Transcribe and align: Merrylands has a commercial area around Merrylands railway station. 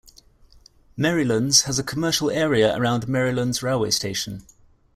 Merrylands 0.97 1.65
has 1.65 1.77
a 1.77 1.83
commercial 1.83 2.31
area 2.31 2.75
around 2.75 3.05
Merrylands 3.05 3.61
railway 3.61 3.91
station. 3.91 4.41